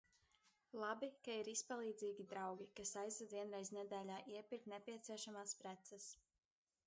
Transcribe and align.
Labi, 0.83 1.09
ka 1.27 1.33
ir 1.41 1.49
izpalīdzīgi 1.51 2.25
draugi, 2.31 2.67
kas 2.79 2.93
aizved 3.03 3.35
vienreiz 3.39 3.71
nedēļā 3.79 4.17
iepirkt 4.37 4.71
nepieciešamās 4.75 5.55
preces. 5.61 6.09